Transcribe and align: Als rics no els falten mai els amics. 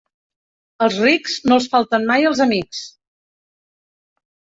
Als 0.85 0.95
rics 1.01 1.35
no 1.51 1.57
els 1.61 1.67
falten 1.73 2.07
mai 2.11 2.25
els 2.29 2.41
amics. 2.47 2.79